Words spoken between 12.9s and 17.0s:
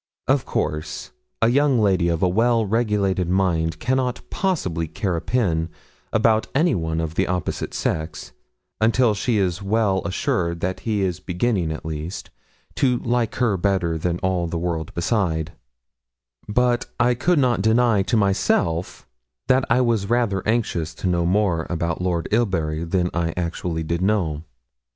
like her better than all the world beside; but